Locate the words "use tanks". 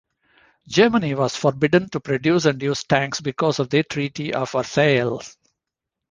2.59-3.21